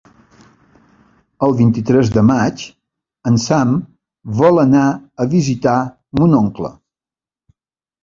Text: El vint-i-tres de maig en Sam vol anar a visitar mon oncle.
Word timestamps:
El 1.47 1.53
vint-i-tres 1.59 2.09
de 2.15 2.23
maig 2.31 2.65
en 3.33 3.39
Sam 3.45 3.77
vol 4.43 4.67
anar 4.67 4.89
a 5.27 5.31
visitar 5.39 5.79
mon 6.23 6.39
oncle. 6.45 6.77